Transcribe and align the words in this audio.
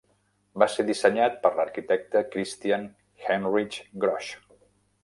Va 0.61 0.67
ser 0.75 0.85
dissenyat 0.87 1.37
per 1.43 1.51
l'arquitecte 1.59 2.25
Christian 2.37 2.89
Heinrich 3.29 3.79
Grosch. 4.07 4.35